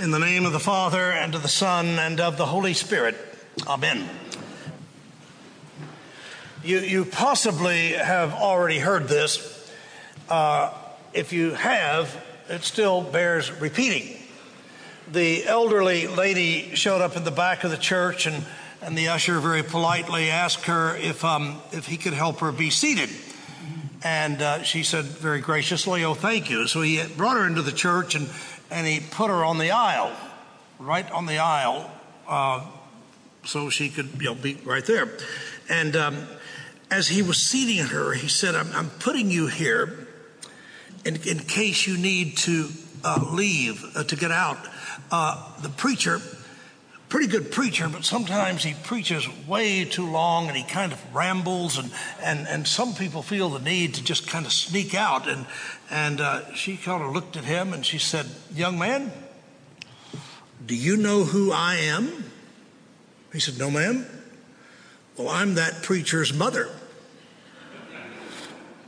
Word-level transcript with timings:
In 0.00 0.12
the 0.12 0.18
name 0.18 0.46
of 0.46 0.52
the 0.54 0.58
Father, 0.58 1.12
and 1.12 1.34
of 1.34 1.42
the 1.42 1.48
Son, 1.48 1.98
and 1.98 2.20
of 2.20 2.38
the 2.38 2.46
Holy 2.46 2.72
Spirit. 2.72 3.16
Amen. 3.66 4.08
You, 6.64 6.78
you 6.78 7.04
possibly 7.04 7.88
have 7.88 8.32
already 8.32 8.78
heard 8.78 9.08
this. 9.08 9.70
Uh, 10.26 10.72
if 11.12 11.34
you 11.34 11.50
have, 11.50 12.16
it 12.48 12.62
still 12.62 13.02
bears 13.02 13.52
repeating. 13.60 14.16
The 15.12 15.46
elderly 15.46 16.06
lady 16.06 16.74
showed 16.74 17.02
up 17.02 17.14
in 17.18 17.24
the 17.24 17.30
back 17.30 17.62
of 17.64 17.70
the 17.70 17.76
church, 17.76 18.24
and, 18.24 18.46
and 18.80 18.96
the 18.96 19.08
usher 19.08 19.38
very 19.38 19.62
politely 19.62 20.30
asked 20.30 20.64
her 20.64 20.96
if, 20.96 21.26
um, 21.26 21.60
if 21.72 21.84
he 21.84 21.98
could 21.98 22.14
help 22.14 22.38
her 22.40 22.52
be 22.52 22.70
seated. 22.70 23.10
And 24.02 24.40
uh, 24.40 24.62
she 24.62 24.82
said 24.82 25.04
very 25.04 25.42
graciously, 25.42 26.06
Oh, 26.06 26.14
thank 26.14 26.48
you. 26.48 26.66
So 26.68 26.80
he 26.80 27.04
brought 27.18 27.36
her 27.36 27.46
into 27.46 27.60
the 27.60 27.70
church 27.70 28.14
and, 28.14 28.30
and 28.70 28.86
he 28.86 29.00
put 29.00 29.28
her 29.28 29.44
on 29.44 29.58
the 29.58 29.70
aisle, 29.70 30.12
right 30.78 31.10
on 31.10 31.26
the 31.26 31.38
aisle, 31.38 31.90
uh, 32.28 32.64
so 33.44 33.70
she 33.70 33.88
could 33.88 34.10
you 34.18 34.26
know, 34.26 34.34
be 34.34 34.54
right 34.64 34.84
there. 34.84 35.08
And 35.68 35.96
um, 35.96 36.26
as 36.90 37.08
he 37.08 37.22
was 37.22 37.38
seating 37.38 37.86
her, 37.86 38.12
he 38.12 38.28
said, 38.28 38.54
I'm, 38.54 38.70
I'm 38.72 38.90
putting 38.90 39.30
you 39.30 39.46
here 39.46 40.08
in, 41.04 41.16
in, 41.26 41.38
case 41.38 41.86
you 41.86 41.96
need 41.96 42.36
to 42.38 42.68
uh, 43.04 43.24
leave, 43.32 43.84
uh, 43.96 44.04
to 44.04 44.16
get 44.16 44.30
out. 44.30 44.58
Uh, 45.10 45.60
the 45.62 45.68
preacher 45.68 46.20
pretty 47.10 47.26
good 47.26 47.50
preacher, 47.50 47.88
but 47.88 48.04
sometimes 48.04 48.62
he 48.62 48.72
preaches 48.84 49.28
way 49.46 49.84
too 49.84 50.08
long 50.08 50.46
and 50.46 50.56
he 50.56 50.62
kind 50.62 50.92
of 50.92 51.14
rambles, 51.14 51.76
and, 51.76 51.90
and, 52.22 52.46
and 52.46 52.66
some 52.66 52.94
people 52.94 53.20
feel 53.20 53.50
the 53.50 53.58
need 53.58 53.94
to 53.94 54.02
just 54.02 54.28
kind 54.28 54.46
of 54.46 54.52
sneak 54.52 54.94
out. 54.94 55.28
And, 55.28 55.44
and 55.90 56.20
uh, 56.20 56.54
she 56.54 56.76
kind 56.76 57.02
of 57.02 57.12
looked 57.12 57.36
at 57.36 57.44
him 57.44 57.74
and 57.74 57.84
she 57.84 57.98
said, 57.98 58.26
Young 58.54 58.78
man, 58.78 59.12
do 60.64 60.76
you 60.76 60.96
know 60.96 61.24
who 61.24 61.50
I 61.52 61.74
am? 61.74 62.24
He 63.32 63.40
said, 63.40 63.58
No, 63.58 63.70
ma'am. 63.70 64.06
Well, 65.16 65.28
I'm 65.28 65.54
that 65.54 65.82
preacher's 65.82 66.32
mother. 66.32 66.68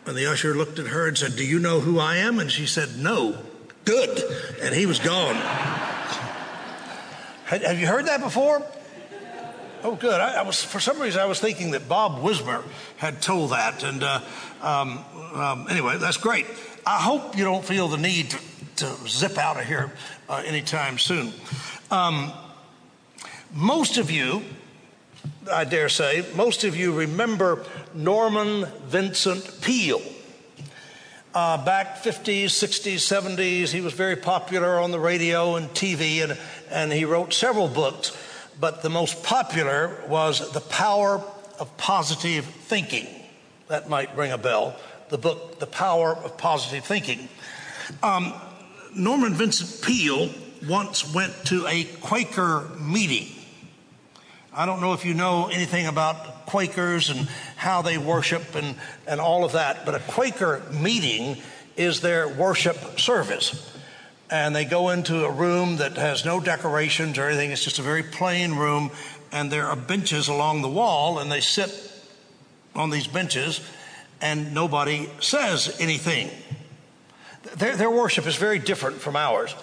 And 0.07 0.17
the 0.17 0.27
usher 0.27 0.55
looked 0.55 0.79
at 0.79 0.87
her 0.87 1.09
and 1.09 1.19
said, 1.19 1.37
Do 1.37 1.45
you 1.45 1.59
know 1.59 1.81
who 1.81 1.99
I 1.99 2.17
am? 2.17 2.39
And 2.39 2.51
she 2.51 2.67
said, 2.67 2.97
No. 2.99 3.37
Good. 3.85 4.23
And 4.61 4.75
he 4.75 4.87
was 4.87 5.01
gone. 5.01 5.35
Have 7.61 7.79
you 7.79 7.87
heard 7.87 8.07
that 8.07 8.23
before? 8.23 8.63
Oh, 9.85 9.95
good. 9.95 10.19
I, 10.19 10.41
I, 10.41 10.43
was 10.43 10.65
for 10.65 10.81
some 10.81 10.99
reason 10.99 11.21
I 11.21 11.27
was 11.27 11.39
thinking 11.39 11.73
that 11.73 11.87
Bob 11.87 12.23
Wismer 12.23 12.63
had 12.97 13.21
told 13.21 13.51
that, 13.51 13.83
and 13.83 14.03
uh, 14.03 14.21
um, 14.63 15.05
um, 15.35 15.67
anyway, 15.69 15.99
that's 15.99 16.17
great. 16.17 16.47
I 16.87 16.99
hope 16.99 17.37
you 17.37 17.45
don't 17.45 17.65
feel 17.65 17.89
the 17.89 17.99
need 17.99 18.31
to, 18.31 18.39
to 18.77 18.87
zip 19.07 19.37
out 19.37 19.59
of 19.59 19.67
here 19.67 19.93
uh, 20.31 20.43
anytime 20.47 20.99
soon. 20.99 21.33
Um, 21.91 22.33
most 23.53 23.99
of 23.99 24.11
you, 24.11 24.43
I 25.53 25.65
dare 25.65 25.91
say, 25.91 26.25
most 26.35 26.65
of 26.65 26.75
you 26.75 26.95
remember 26.95 27.67
Norman 27.93 28.65
Vincent 28.87 29.61
Peale. 29.61 30.01
Uh, 31.35 31.65
back 31.65 32.03
50s, 32.03 32.47
60s, 32.47 32.97
70s, 32.97 33.71
he 33.71 33.81
was 33.81 33.95
very 33.95 34.17
popular 34.17 34.79
on 34.79 34.91
the 34.91 35.01
radio 35.01 35.57
and 35.57 35.71
TV, 35.71 36.23
and, 36.23 36.39
and 36.71 36.93
he 36.93 37.07
wrote 37.07 37.33
several 37.33 37.69
books. 37.69 38.15
But 38.61 38.83
the 38.83 38.91
most 38.91 39.23
popular 39.23 39.99
was 40.09 40.53
The 40.53 40.61
Power 40.61 41.25
of 41.59 41.75
Positive 41.79 42.45
Thinking. 42.45 43.07
That 43.69 43.89
might 43.89 44.15
ring 44.15 44.31
a 44.31 44.37
bell. 44.37 44.77
The 45.09 45.17
book, 45.17 45.59
The 45.59 45.67
Power 45.67 46.15
of 46.15 46.37
Positive 46.37 46.85
Thinking. 46.85 47.31
Um, 48.03 48.35
Norman 48.95 49.33
Vincent 49.33 49.83
Peale 49.83 50.29
once 50.69 51.15
went 51.15 51.33
to 51.47 51.67
a 51.67 51.85
Quaker 51.85 52.69
meeting. 52.79 53.42
I 54.55 54.67
don't 54.67 54.83
know 54.83 54.93
if 54.93 55.07
you 55.07 55.15
know 55.15 55.47
anything 55.47 55.87
about 55.87 56.45
Quakers 56.45 57.09
and 57.09 57.21
how 57.57 57.81
they 57.81 57.97
worship 57.97 58.55
and, 58.55 58.77
and 59.07 59.19
all 59.19 59.47
of 59.47 59.53
that, 59.53 59.87
but 59.87 59.95
a 59.95 60.01
Quaker 60.01 60.61
meeting 60.71 61.39
is 61.75 62.03
their 62.03 62.29
worship 62.29 63.01
service. 63.01 63.75
And 64.29 64.55
they 64.55 64.67
go 64.67 64.91
into 64.91 65.25
a 65.25 65.31
room 65.31 65.79
that 65.79 65.97
has 65.97 66.27
no 66.27 66.39
decorations 66.39 67.17
or 67.17 67.29
anything, 67.29 67.51
it's 67.51 67.65
just 67.65 67.79
a 67.79 67.83
very 67.83 68.03
plain 68.03 68.55
room, 68.57 68.91
and 69.31 69.51
there 69.51 69.67
are 69.69 69.77
benches 69.77 70.29
along 70.29 70.61
the 70.61 70.69
wall, 70.69 71.19
and 71.19 71.33
they 71.33 71.41
sit 71.41 71.91
on 72.75 72.91
these 72.91 73.07
benches, 73.07 73.67
and 74.21 74.53
nobody 74.53 75.09
says 75.21 75.75
anything. 75.81 76.29
Their, 77.57 77.75
their 77.77 77.91
worship 77.91 78.27
is 78.27 78.37
very 78.37 78.59
different 78.59 78.97
from 78.99 79.17
ours. 79.17 79.55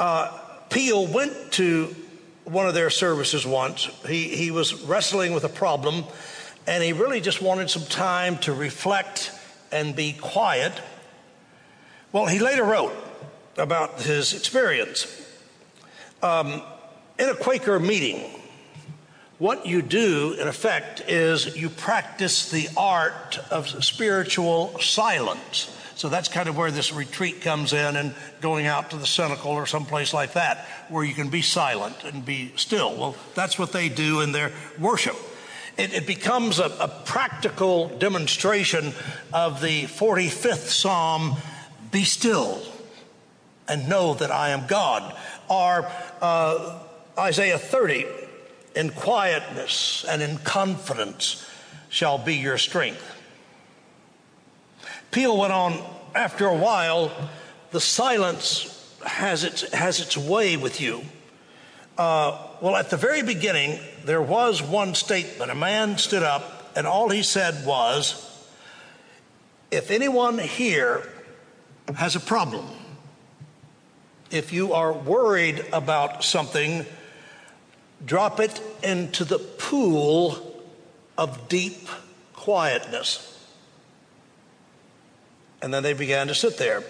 Uh, 0.00 0.36
Peale 0.68 1.06
went 1.06 1.52
to 1.52 1.94
one 2.46 2.66
of 2.66 2.74
their 2.74 2.90
services 2.90 3.44
once. 3.44 3.90
He, 4.08 4.28
he 4.28 4.50
was 4.50 4.82
wrestling 4.82 5.34
with 5.34 5.44
a 5.44 5.48
problem 5.48 6.04
and 6.66 6.82
he 6.82 6.92
really 6.92 7.20
just 7.20 7.42
wanted 7.42 7.70
some 7.70 7.84
time 7.84 8.38
to 8.38 8.52
reflect 8.52 9.32
and 9.72 9.94
be 9.94 10.12
quiet. 10.12 10.72
Well, 12.12 12.26
he 12.26 12.38
later 12.38 12.64
wrote 12.64 12.94
about 13.56 14.00
his 14.00 14.32
experience. 14.32 15.06
Um, 16.22 16.62
in 17.18 17.28
a 17.28 17.34
Quaker 17.34 17.80
meeting, 17.80 18.30
what 19.38 19.66
you 19.66 19.82
do, 19.82 20.32
in 20.40 20.48
effect, 20.48 21.02
is 21.08 21.56
you 21.56 21.68
practice 21.68 22.50
the 22.50 22.68
art 22.76 23.38
of 23.50 23.68
spiritual 23.84 24.78
silence. 24.80 25.70
So 25.96 26.10
that's 26.10 26.28
kind 26.28 26.46
of 26.46 26.58
where 26.58 26.70
this 26.70 26.92
retreat 26.92 27.40
comes 27.40 27.72
in 27.72 27.96
and 27.96 28.14
going 28.42 28.66
out 28.66 28.90
to 28.90 28.98
the 28.98 29.06
cenacle 29.06 29.52
or 29.52 29.66
someplace 29.66 30.12
like 30.12 30.34
that, 30.34 30.66
where 30.90 31.02
you 31.02 31.14
can 31.14 31.30
be 31.30 31.40
silent 31.40 32.04
and 32.04 32.24
be 32.24 32.52
still. 32.56 32.94
Well, 32.94 33.16
that's 33.34 33.58
what 33.58 33.72
they 33.72 33.88
do 33.88 34.20
in 34.20 34.32
their 34.32 34.52
worship. 34.78 35.16
It, 35.78 35.94
it 35.94 36.06
becomes 36.06 36.58
a, 36.58 36.66
a 36.80 36.88
practical 37.06 37.88
demonstration 37.88 38.92
of 39.32 39.62
the 39.62 39.84
45th 39.84 40.68
Psalm 40.68 41.36
Be 41.90 42.04
still 42.04 42.60
and 43.66 43.88
know 43.88 44.12
that 44.14 44.30
I 44.30 44.50
am 44.50 44.66
God. 44.66 45.16
Or 45.48 45.90
uh, 46.20 46.78
Isaiah 47.18 47.58
30, 47.58 48.04
in 48.74 48.90
quietness 48.90 50.04
and 50.06 50.20
in 50.20 50.36
confidence 50.38 51.48
shall 51.88 52.18
be 52.18 52.34
your 52.34 52.58
strength. 52.58 53.15
Peale 55.10 55.36
went 55.36 55.52
on, 55.52 55.82
after 56.14 56.46
a 56.46 56.56
while, 56.56 57.10
the 57.70 57.80
silence 57.80 58.72
has 59.04 59.44
its, 59.44 59.72
has 59.72 60.00
its 60.00 60.16
way 60.16 60.56
with 60.56 60.80
you. 60.80 61.02
Uh, 61.98 62.38
well, 62.60 62.76
at 62.76 62.90
the 62.90 62.96
very 62.96 63.22
beginning, 63.22 63.78
there 64.04 64.20
was 64.20 64.62
one 64.62 64.94
statement. 64.94 65.50
A 65.50 65.54
man 65.54 65.98
stood 65.98 66.22
up, 66.22 66.72
and 66.76 66.86
all 66.86 67.08
he 67.08 67.22
said 67.22 67.66
was, 67.66 68.22
If 69.70 69.90
anyone 69.90 70.38
here 70.38 71.08
has 71.94 72.16
a 72.16 72.20
problem, 72.20 72.66
if 74.30 74.52
you 74.52 74.72
are 74.72 74.92
worried 74.92 75.64
about 75.72 76.24
something, 76.24 76.84
drop 78.04 78.40
it 78.40 78.60
into 78.82 79.24
the 79.24 79.38
pool 79.38 80.64
of 81.16 81.48
deep 81.48 81.88
quietness. 82.34 83.35
And 85.62 85.72
then 85.72 85.82
they 85.82 85.92
began 85.92 86.28
to 86.28 86.34
sit 86.34 86.58
there. 86.58 86.82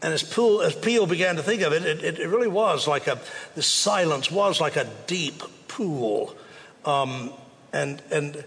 And 0.00 0.14
as, 0.14 0.22
Poole, 0.22 0.62
as 0.62 0.74
Peale 0.74 1.06
began 1.06 1.36
to 1.36 1.42
think 1.42 1.62
of 1.62 1.72
it, 1.72 1.84
it, 1.84 2.20
it, 2.20 2.28
really 2.28 2.48
was 2.48 2.86
like 2.86 3.08
a, 3.08 3.18
the 3.56 3.62
silence 3.62 4.30
was 4.30 4.60
like 4.60 4.76
a 4.76 4.88
deep 5.06 5.42
pool. 5.66 6.36
Um, 6.84 7.32
and, 7.72 8.00
and 8.10 8.44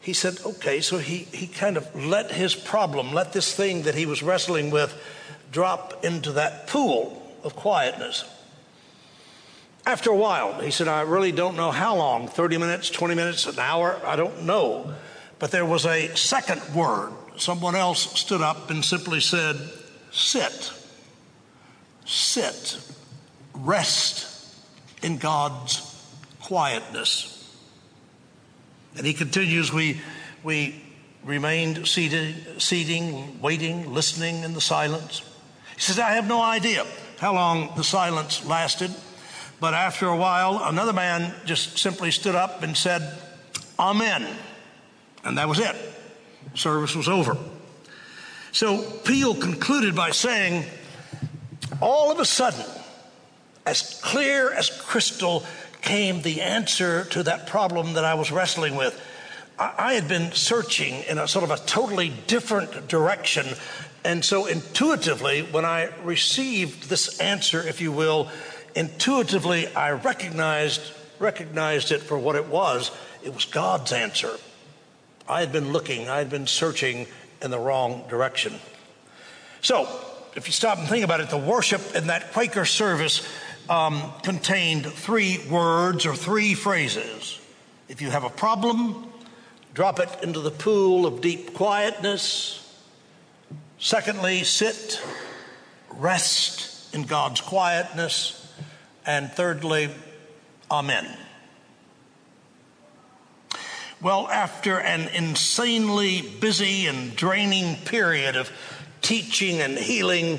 he 0.00 0.12
said, 0.12 0.38
okay, 0.44 0.80
so 0.80 0.98
he, 0.98 1.18
he 1.18 1.46
kind 1.46 1.76
of 1.76 1.94
let 1.94 2.32
his 2.32 2.54
problem, 2.54 3.12
let 3.12 3.32
this 3.32 3.54
thing 3.54 3.82
that 3.82 3.94
he 3.94 4.06
was 4.06 4.22
wrestling 4.22 4.70
with 4.70 5.00
drop 5.52 6.04
into 6.04 6.32
that 6.32 6.66
pool 6.66 7.22
of 7.44 7.54
quietness. 7.54 8.24
After 9.86 10.10
a 10.10 10.16
while, 10.16 10.60
he 10.60 10.70
said, 10.70 10.88
I 10.88 11.02
really 11.02 11.32
don't 11.32 11.56
know 11.56 11.70
how 11.70 11.96
long 11.96 12.28
30 12.28 12.58
minutes, 12.58 12.90
20 12.90 13.14
minutes, 13.14 13.46
an 13.46 13.58
hour, 13.58 14.00
I 14.04 14.16
don't 14.16 14.42
know. 14.42 14.94
But 15.38 15.50
there 15.50 15.66
was 15.66 15.86
a 15.86 16.14
second 16.16 16.62
word. 16.74 17.12
Someone 17.36 17.76
else 17.76 18.18
stood 18.18 18.40
up 18.40 18.70
and 18.70 18.84
simply 18.84 19.20
said, 19.20 19.56
Sit 20.10 20.72
sit, 22.08 22.80
rest 23.54 24.26
in 25.02 25.18
God's 25.18 25.84
quietness. 26.40 27.34
And 28.96 29.06
he 29.06 29.12
continues, 29.12 29.72
we, 29.72 30.00
we 30.42 30.82
remained 31.22 31.86
seated, 31.86 32.60
seating, 32.60 33.40
waiting, 33.40 33.92
listening 33.92 34.42
in 34.42 34.54
the 34.54 34.60
silence. 34.60 35.22
He 35.74 35.82
says, 35.82 35.98
I 35.98 36.12
have 36.12 36.26
no 36.26 36.40
idea 36.40 36.86
how 37.18 37.34
long 37.34 37.72
the 37.76 37.84
silence 37.84 38.44
lasted, 38.46 38.90
but 39.60 39.74
after 39.74 40.08
a 40.08 40.16
while, 40.16 40.62
another 40.64 40.94
man 40.94 41.34
just 41.44 41.78
simply 41.78 42.10
stood 42.10 42.34
up 42.34 42.62
and 42.62 42.76
said, 42.76 43.18
Amen. 43.78 44.26
And 45.24 45.38
that 45.38 45.48
was 45.48 45.58
it. 45.58 45.76
Service 46.54 46.94
was 46.94 47.08
over. 47.08 47.36
So 48.52 48.82
Peale 49.04 49.34
concluded 49.34 49.94
by 49.94 50.10
saying, 50.10 50.64
all 51.80 52.10
of 52.10 52.18
a 52.18 52.24
sudden, 52.24 52.64
as 53.66 54.00
clear 54.02 54.52
as 54.52 54.70
crystal 54.70 55.44
came 55.82 56.22
the 56.22 56.40
answer 56.40 57.04
to 57.06 57.22
that 57.24 57.46
problem 57.46 57.94
that 57.94 58.04
I 58.04 58.14
was 58.14 58.32
wrestling 58.32 58.76
with. 58.76 59.00
I, 59.58 59.94
had 59.94 60.06
been 60.06 60.32
searching 60.32 61.02
in 61.08 61.18
a 61.18 61.26
sort 61.26 61.44
of 61.44 61.50
a 61.50 61.56
totally 61.66 62.12
different 62.28 62.88
direction. 62.88 63.46
And 64.04 64.24
so 64.24 64.46
intuitively, 64.46 65.42
when 65.42 65.64
I 65.64 65.90
received 66.04 66.88
this 66.88 67.18
answer, 67.20 67.60
if 67.60 67.80
you 67.80 67.90
will, 67.90 68.30
intuitively 68.74 69.66
I 69.74 69.90
recognized 69.92 70.92
recognized 71.18 71.90
it 71.90 72.00
for 72.00 72.18
what 72.18 72.36
it 72.36 72.46
was. 72.46 72.90
It 73.24 73.34
was 73.34 73.44
God's 73.44 73.92
answer. 73.92 74.30
I 75.28 75.40
had 75.40 75.52
been 75.52 75.72
looking, 75.72 76.08
I 76.08 76.18
had 76.18 76.30
been 76.30 76.46
searching 76.46 77.06
in 77.42 77.50
the 77.50 77.58
wrong 77.58 78.04
direction. 78.08 78.54
So, 79.60 79.88
if 80.34 80.46
you 80.46 80.52
stop 80.52 80.78
and 80.78 80.88
think 80.88 81.04
about 81.04 81.20
it, 81.20 81.30
the 81.30 81.38
worship 81.38 81.94
in 81.94 82.06
that 82.08 82.32
Quaker 82.32 82.64
service 82.64 83.26
um, 83.68 84.12
contained 84.22 84.86
three 84.86 85.38
words 85.50 86.06
or 86.06 86.14
three 86.14 86.54
phrases. 86.54 87.40
If 87.88 88.00
you 88.00 88.10
have 88.10 88.24
a 88.24 88.30
problem, 88.30 89.10
drop 89.74 89.98
it 90.00 90.08
into 90.22 90.40
the 90.40 90.50
pool 90.50 91.06
of 91.06 91.20
deep 91.20 91.54
quietness. 91.54 92.64
Secondly, 93.78 94.44
sit, 94.44 95.02
rest 95.90 96.94
in 96.94 97.04
God's 97.04 97.40
quietness. 97.40 98.34
And 99.04 99.30
thirdly, 99.32 99.90
Amen. 100.70 101.06
Well, 104.00 104.28
after 104.28 104.78
an 104.78 105.08
insanely 105.08 106.22
busy 106.22 106.86
and 106.86 107.16
draining 107.16 107.76
period 107.84 108.36
of 108.36 108.50
teaching 109.02 109.60
and 109.60 109.76
healing, 109.76 110.38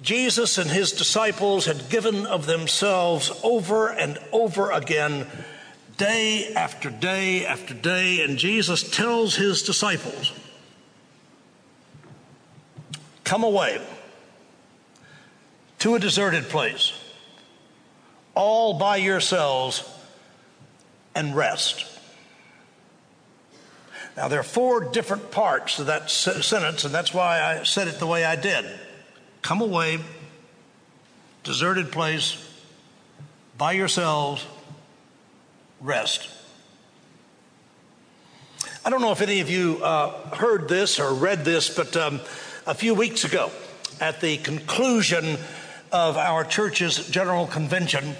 Jesus 0.00 0.56
and 0.56 0.70
his 0.70 0.92
disciples 0.92 1.64
had 1.66 1.88
given 1.88 2.24
of 2.24 2.46
themselves 2.46 3.32
over 3.42 3.88
and 3.88 4.18
over 4.30 4.70
again, 4.70 5.26
day 5.96 6.52
after 6.54 6.88
day 6.88 7.44
after 7.44 7.74
day, 7.74 8.22
and 8.22 8.38
Jesus 8.38 8.88
tells 8.88 9.34
his 9.34 9.64
disciples, 9.64 10.32
Come 13.24 13.42
away 13.42 13.84
to 15.80 15.96
a 15.96 15.98
deserted 15.98 16.48
place, 16.48 16.92
all 18.36 18.78
by 18.78 18.98
yourselves, 18.98 19.82
and 21.12 21.34
rest. 21.34 21.95
Now, 24.16 24.28
there 24.28 24.40
are 24.40 24.44
four 24.44 24.80
different 24.80 25.30
parts 25.30 25.76
to 25.76 25.84
that 25.84 26.10
sentence, 26.10 26.84
and 26.84 26.94
that's 26.94 27.12
why 27.12 27.42
I 27.42 27.64
said 27.64 27.86
it 27.86 27.98
the 27.98 28.06
way 28.06 28.24
I 28.24 28.34
did. 28.34 28.64
Come 29.42 29.60
away, 29.60 29.98
deserted 31.44 31.92
place, 31.92 32.42
by 33.58 33.72
yourselves, 33.72 34.46
rest. 35.82 36.30
I 38.86 38.90
don't 38.90 39.02
know 39.02 39.12
if 39.12 39.20
any 39.20 39.40
of 39.40 39.50
you 39.50 39.80
uh, 39.82 40.34
heard 40.34 40.68
this 40.68 40.98
or 40.98 41.12
read 41.12 41.44
this, 41.44 41.68
but 41.68 41.94
um, 41.96 42.20
a 42.66 42.74
few 42.74 42.94
weeks 42.94 43.24
ago, 43.24 43.50
at 44.00 44.20
the 44.20 44.38
conclusion 44.38 45.36
of 45.92 46.16
our 46.16 46.44
church's 46.44 47.08
general 47.08 47.46
convention, 47.46 48.14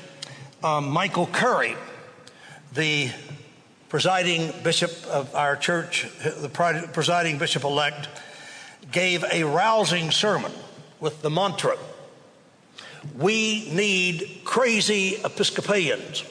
um, 0.62 0.90
Michael 0.90 1.26
Curry, 1.26 1.74
the 2.74 3.10
presiding 3.88 4.52
bishop 4.62 4.90
of 5.06 5.34
our 5.34 5.56
church, 5.56 6.06
the 6.22 6.48
presiding 6.92 7.38
bishop 7.38 7.64
elect, 7.64 8.08
gave 8.92 9.24
a 9.32 9.44
rousing 9.44 10.10
sermon 10.10 10.52
with 11.00 11.22
the 11.22 11.30
mantra 11.30 11.76
We 13.18 13.68
need 13.72 14.40
crazy 14.44 15.16
Episcopalians. 15.24 16.24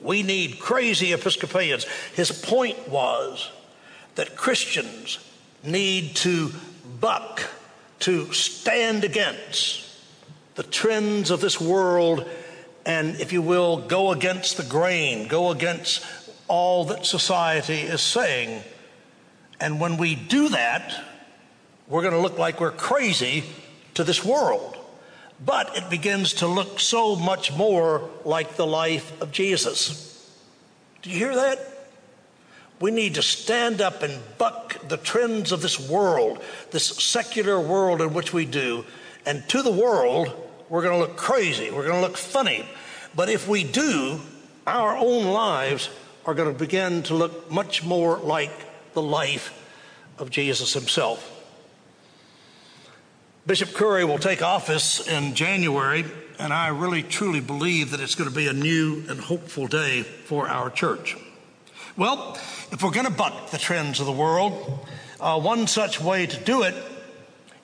We 0.00 0.22
need 0.22 0.58
crazy 0.58 1.12
Episcopalians. 1.12 1.84
His 2.14 2.30
point 2.30 2.88
was 2.88 3.50
that 4.14 4.36
Christians 4.36 5.18
need 5.62 6.16
to 6.16 6.52
buck, 7.00 7.42
to 8.00 8.32
stand 8.32 9.04
against 9.04 9.84
the 10.54 10.62
trends 10.62 11.30
of 11.30 11.40
this 11.40 11.60
world 11.60 12.28
and, 12.88 13.20
if 13.20 13.32
you 13.32 13.42
will, 13.42 13.76
go 13.76 14.12
against 14.12 14.56
the 14.56 14.64
grain, 14.64 15.28
go 15.28 15.50
against 15.50 16.04
all 16.48 16.86
that 16.86 17.04
society 17.04 17.82
is 17.82 18.00
saying. 18.00 18.62
And 19.60 19.78
when 19.78 19.98
we 19.98 20.14
do 20.14 20.48
that, 20.48 21.04
we're 21.86 22.00
going 22.00 22.14
to 22.14 22.20
look 22.20 22.38
like 22.38 22.60
we're 22.60 22.70
crazy 22.70 23.44
to 23.92 24.04
this 24.04 24.24
world. 24.24 24.76
But 25.44 25.76
it 25.76 25.90
begins 25.90 26.32
to 26.34 26.46
look 26.46 26.80
so 26.80 27.14
much 27.14 27.54
more 27.54 28.08
like 28.24 28.56
the 28.56 28.66
life 28.66 29.20
of 29.20 29.32
Jesus. 29.32 30.32
Do 31.02 31.10
you 31.10 31.18
hear 31.18 31.34
that? 31.34 31.58
We 32.80 32.90
need 32.90 33.16
to 33.16 33.22
stand 33.22 33.80
up 33.80 34.02
and 34.02 34.20
buck 34.38 34.88
the 34.88 34.96
trends 34.96 35.52
of 35.52 35.62
this 35.62 35.78
world, 35.78 36.42
this 36.70 36.86
secular 36.86 37.60
world 37.60 38.00
in 38.00 38.14
which 38.14 38.32
we 38.32 38.46
do. 38.46 38.84
And 39.26 39.46
to 39.50 39.62
the 39.62 39.72
world, 39.72 40.32
we're 40.68 40.82
going 40.82 40.94
to 40.94 40.98
look 40.98 41.16
crazy. 41.16 41.70
We're 41.70 41.86
going 41.86 42.00
to 42.00 42.06
look 42.06 42.16
funny. 42.16 42.64
But 43.14 43.28
if 43.28 43.48
we 43.48 43.64
do, 43.64 44.20
our 44.66 44.96
own 44.96 45.26
lives 45.26 45.90
are 46.24 46.34
going 46.34 46.52
to 46.52 46.58
begin 46.58 47.02
to 47.04 47.14
look 47.14 47.50
much 47.50 47.84
more 47.84 48.18
like 48.18 48.52
the 48.92 49.02
life 49.02 49.54
of 50.18 50.30
Jesus 50.30 50.74
himself. 50.74 51.34
Bishop 53.46 53.72
Curry 53.72 54.04
will 54.04 54.18
take 54.18 54.42
office 54.42 55.08
in 55.08 55.34
January, 55.34 56.04
and 56.38 56.52
I 56.52 56.68
really 56.68 57.02
truly 57.02 57.40
believe 57.40 57.92
that 57.92 58.00
it's 58.00 58.14
going 58.14 58.28
to 58.28 58.36
be 58.36 58.46
a 58.46 58.52
new 58.52 59.04
and 59.08 59.18
hopeful 59.18 59.66
day 59.66 60.02
for 60.02 60.48
our 60.48 60.68
church. 60.68 61.16
Well, 61.96 62.36
if 62.70 62.82
we're 62.82 62.90
going 62.90 63.06
to 63.06 63.12
buck 63.12 63.50
the 63.50 63.58
trends 63.58 64.00
of 64.00 64.06
the 64.06 64.12
world, 64.12 64.86
uh, 65.18 65.40
one 65.40 65.66
such 65.66 65.98
way 66.00 66.26
to 66.26 66.44
do 66.44 66.62
it 66.62 66.74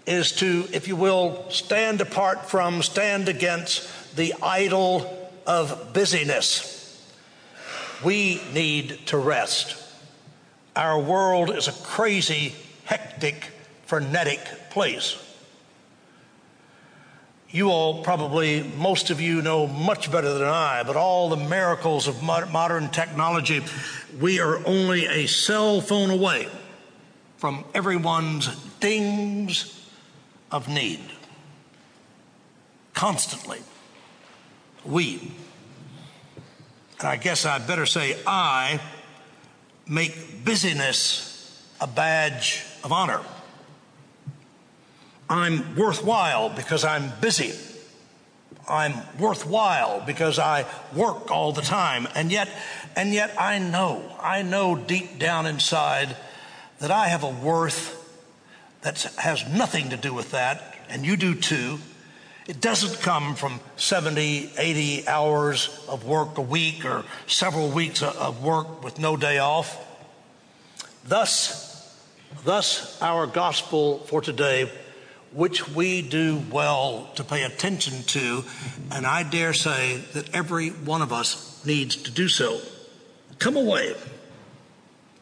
is 0.06 0.32
to, 0.32 0.67
if 0.73 0.88
you 0.88 0.97
will, 0.97 1.44
stand 1.50 2.00
apart 2.00 2.49
from, 2.49 2.82
stand 2.82 3.29
against 3.29 4.17
the 4.17 4.35
idol 4.43 5.24
of 5.46 5.93
busyness. 5.93 6.73
We 8.05 8.41
need 8.52 9.06
to 9.06 9.19
rest. 9.19 9.76
Our 10.76 11.00
world 11.00 11.50
is 11.50 11.69
a 11.69 11.73
crazy, 11.73 12.55
hectic, 12.85 13.50
frenetic 13.87 14.41
place. 14.70 15.17
You 17.50 17.70
all 17.70 18.02
probably, 18.02 18.64
most 18.76 19.11
of 19.11 19.20
you 19.20 19.41
know 19.41 19.69
much 19.69 20.11
better 20.11 20.35
than 20.35 20.49
I, 20.49 20.83
but 20.83 20.97
all 20.97 21.28
the 21.28 21.37
miracles 21.37 22.09
of 22.09 22.21
modern 22.23 22.88
technology, 22.88 23.62
we 24.21 24.40
are 24.40 24.66
only 24.66 25.07
a 25.07 25.26
cell 25.26 25.80
phone 25.80 26.11
away 26.11 26.49
from 27.37 27.64
everyone's 27.73 28.49
dings 28.80 29.88
of 30.50 30.68
need. 30.68 31.00
Constantly 32.92 33.61
we, 34.85 35.33
and 36.99 37.09
I 37.09 37.17
guess 37.17 37.45
I'd 37.45 37.67
better 37.67 37.87
say 37.87 38.17
I, 38.26 38.81
make 39.88 40.45
busyness 40.45 41.62
a 41.81 41.87
badge 41.87 42.64
of 42.83 42.93
honor. 42.93 43.21
I'm 45.29 45.76
worthwhile 45.76 46.50
because 46.50 46.85
I'm 46.85 47.12
busy. 47.21 47.53
I'm 48.69 48.95
worthwhile 49.19 50.00
because 50.00 50.38
I 50.38 50.64
work 50.95 51.31
all 51.31 51.53
the 51.53 51.62
time. 51.62 52.09
And 52.14 52.31
yet, 52.31 52.49
and 52.97 53.12
yet 53.12 53.35
I 53.38 53.59
know, 53.59 54.03
I 54.21 54.43
know 54.43 54.76
deep 54.76 55.19
down 55.19 55.47
inside 55.47 56.17
that 56.79 56.91
I 56.91 57.09
have 57.09 57.25
a 57.25 57.31
worth 57.31 58.00
that 58.83 59.03
has 59.19 59.47
nothing 59.49 59.91
to 59.91 59.97
do 59.97 60.12
with 60.12 60.33
that, 60.33 60.76
and 60.88 61.05
you 61.05 61.17
do 61.17 61.35
too. 61.35 61.79
It 62.46 62.60
doesn't 62.60 63.00
come 63.00 63.36
from 63.36 63.58
70, 63.76 64.50
80 64.58 65.08
hours 65.08 65.82
of 65.88 66.04
work 66.04 66.36
a 66.36 66.42
week 66.42 66.84
or 66.84 67.04
several 67.26 67.70
weeks 67.70 68.02
of 68.02 68.44
work 68.44 68.84
with 68.84 68.98
no 68.98 69.16
day 69.16 69.38
off. 69.38 69.80
Thus, 71.06 71.96
thus 72.44 73.00
our 73.00 73.26
gospel 73.26 74.00
for 74.00 74.20
today, 74.20 74.70
which 75.32 75.66
we 75.70 76.02
do 76.02 76.42
well 76.50 77.10
to 77.14 77.24
pay 77.24 77.44
attention 77.44 78.02
to, 78.02 78.44
and 78.92 79.06
I 79.06 79.22
dare 79.22 79.54
say 79.54 79.96
that 80.12 80.34
every 80.34 80.68
one 80.68 81.00
of 81.00 81.14
us 81.14 81.64
needs 81.64 81.96
to 81.96 82.10
do 82.10 82.28
so. 82.28 82.60
Come 83.38 83.56
away. 83.56 83.94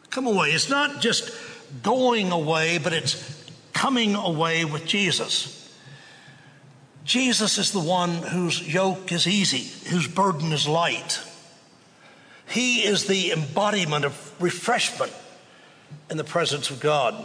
Come 0.09 0.27
away. 0.27 0.49
It's 0.49 0.69
not 0.69 0.99
just 0.99 1.31
going 1.83 2.33
away, 2.33 2.79
but 2.79 2.91
it's 2.91 3.45
coming 3.71 4.15
away 4.15 4.65
with 4.65 4.85
Jesus. 4.85 5.62
Jesus 7.03 7.57
is 7.57 7.71
the 7.71 7.79
one 7.79 8.11
whose 8.11 8.61
yoke 8.61 9.11
is 9.11 9.27
easy, 9.27 9.89
whose 9.89 10.07
burden 10.07 10.51
is 10.51 10.67
light. 10.67 11.19
He 12.47 12.83
is 12.83 13.05
the 13.05 13.31
embodiment 13.31 14.05
of 14.05 14.41
refreshment 14.41 15.13
in 16.09 16.17
the 16.17 16.23
presence 16.23 16.69
of 16.69 16.79
God. 16.79 17.15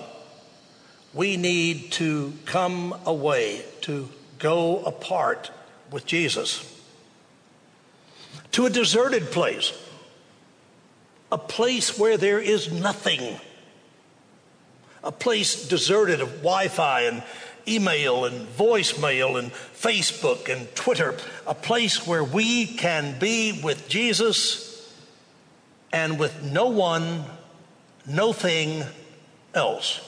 We 1.14 1.36
need 1.36 1.92
to 1.92 2.32
come 2.44 2.94
away, 3.06 3.64
to 3.82 4.08
go 4.38 4.80
apart 4.80 5.50
with 5.90 6.06
Jesus 6.06 6.74
to 8.52 8.66
a 8.66 8.70
deserted 8.70 9.30
place, 9.30 9.72
a 11.30 11.38
place 11.38 11.98
where 11.98 12.16
there 12.16 12.40
is 12.40 12.72
nothing, 12.72 13.38
a 15.04 15.12
place 15.12 15.68
deserted 15.68 16.20
of 16.20 16.28
Wi 16.38 16.66
Fi 16.68 17.02
and 17.02 17.22
email 17.74 18.24
and 18.24 18.48
voicemail 18.48 19.38
and 19.38 19.52
Facebook 19.52 20.52
and 20.52 20.74
Twitter, 20.74 21.16
a 21.46 21.54
place 21.54 22.06
where 22.06 22.24
we 22.24 22.66
can 22.66 23.18
be 23.18 23.60
with 23.62 23.88
Jesus 23.88 24.92
and 25.92 26.18
with 26.18 26.42
no 26.42 26.68
one, 26.68 27.24
no 28.06 28.32
thing 28.32 28.84
else. 29.54 30.00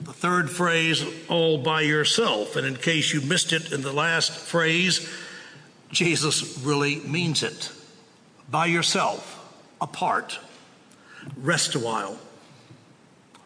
The 0.00 0.12
third 0.12 0.50
phrase, 0.50 1.04
all 1.28 1.58
by 1.58 1.82
yourself. 1.82 2.56
And 2.56 2.66
in 2.66 2.76
case 2.76 3.12
you 3.12 3.20
missed 3.20 3.52
it 3.52 3.70
in 3.72 3.82
the 3.82 3.92
last 3.92 4.32
phrase, 4.32 5.08
Jesus 5.90 6.58
really 6.60 7.00
means 7.00 7.42
it. 7.42 7.70
By 8.50 8.66
yourself, 8.66 9.36
apart. 9.80 10.38
Rest 11.36 11.74
a 11.74 11.78
while. 11.78 12.18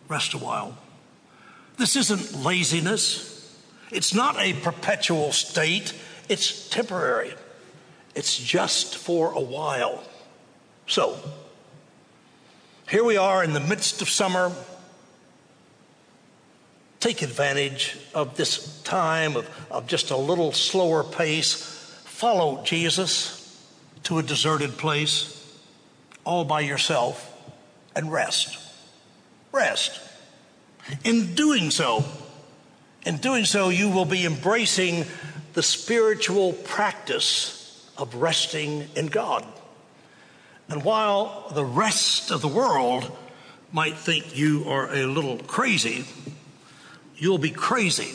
Rest 0.09 0.35
a 0.35 0.39
while. 0.39 0.79
This 1.77 1.97
isn't 1.97 2.45
laziness. 2.45 3.31
It's 3.91 4.15
not 4.15 4.39
a 4.39 4.53
perpetual 4.55 5.33
state. 5.33 5.95
It's 6.29 6.69
temporary. 6.69 7.35
It's 8.15 8.37
just 8.37 8.97
for 8.97 9.33
a 9.33 9.41
while. 9.41 10.03
So, 10.87 11.19
here 12.89 13.05
we 13.05 13.17
are 13.17 13.43
in 13.43 13.53
the 13.53 13.61
midst 13.61 14.03
of 14.03 14.09
summer. 14.09 14.53
Take 17.01 17.23
advantage 17.23 17.99
of 18.15 18.37
this 18.37 18.83
time 18.83 19.37
of, 19.37 19.49
of 19.71 19.87
just 19.87 20.11
a 20.11 20.17
little 20.17 20.53
slower 20.53 21.03
pace. 21.05 21.55
Follow 22.05 22.63
Jesus 22.65 23.41
to 24.05 24.19
a 24.19 24.23
deserted 24.23 24.77
place 24.77 25.35
all 26.25 26.45
by 26.45 26.61
yourself 26.61 27.31
and 27.95 28.11
rest. 28.11 28.59
Rest. 29.53 30.01
In 31.05 31.35
doing 31.35 31.71
so, 31.71 32.05
in 33.05 33.19
doing 33.19 33.45
so, 33.45 33.69
you 33.69 33.91
will 33.91 34.05
be 34.05 34.25
embracing 34.25 35.05
the 35.53 35.63
spiritual 35.63 36.53
practice 36.53 37.91
of 37.97 38.15
resting 38.17 38.89
in 38.97 39.07
God. 39.07 39.45
And 40.69 40.85
while 40.85 41.51
the 41.55 41.65
rest 41.65 42.31
of 42.31 42.41
the 42.41 42.49
world 42.49 43.11
might 43.73 43.97
think 43.97 44.37
you 44.37 44.65
are 44.69 44.93
a 44.93 45.07
little 45.07 45.39
crazy, 45.39 46.05
you'll 47.17 47.39
be 47.39 47.51
crazy 47.51 48.13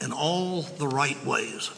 in 0.00 0.12
all 0.12 0.62
the 0.62 0.88
right 0.88 1.24
ways. 1.24 1.70